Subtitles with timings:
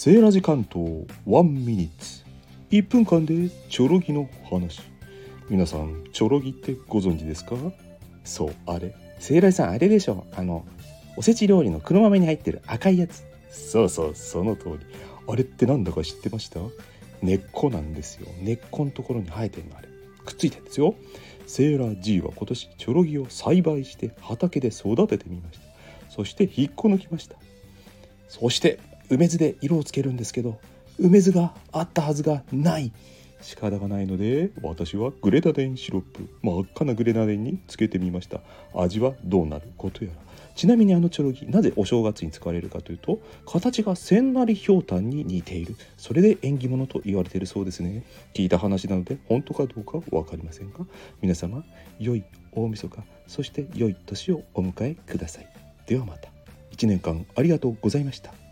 [0.00, 2.22] セーラジ関東ワンミニッツ。
[2.70, 4.80] 1分間でチョロギの話。
[5.50, 7.56] 皆さんチョロギってご存知ですか？
[8.22, 8.94] そうあれ。
[9.18, 10.24] セーラジさんあれでしょ。
[10.36, 10.64] あの
[11.16, 13.24] おせち料理の黒豆に入ってる赤いやつ。
[13.50, 14.86] そうそうその通り。
[15.26, 16.60] あれってなんだか知ってました？
[17.20, 18.28] 根っこなんですよ。
[18.40, 19.88] 根っこのところに生えてるのあれ。
[20.24, 20.94] くっついてるんですよ。
[21.48, 25.64] セーラー G は今年チョロギを栽培して畑で育ててみました。
[26.08, 27.34] そして引っこ抜きました。
[28.28, 28.78] そして
[29.10, 30.58] 梅酢で色をつけるんですけど
[30.98, 32.92] 梅酢があったはずがない。
[33.40, 38.40] 仕方がないので私はグレナデンシロップ真っ赤なグレナデンにつけてみました。
[38.74, 40.16] 味はどうなることやら。
[40.56, 45.76] ちなみにあのチョロギなぜお正月に使われるかというと形が千成ひょうたんに似ている。
[45.96, 48.04] それで縁起物と言われているそうですね。
[48.34, 50.80] 聞いた話なので本当かどうか分かりませんが
[51.22, 51.62] 皆様
[52.00, 55.48] 良い大晦日そして良い年をお迎えください。
[55.86, 56.28] ではまた。
[56.72, 58.47] 1年間ありがとうございました。